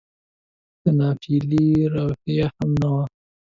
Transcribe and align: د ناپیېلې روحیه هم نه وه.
د 0.81 0.83
ناپیېلې 0.97 1.67
روحیه 1.93 2.47
هم 2.55 2.71
نه 2.81 2.87
وه. 2.93 3.03